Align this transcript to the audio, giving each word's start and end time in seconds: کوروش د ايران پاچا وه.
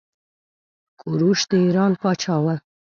کوروش 0.99 1.39
د 1.49 1.51
ايران 1.65 1.91
پاچا 2.01 2.35
وه. 2.43 2.55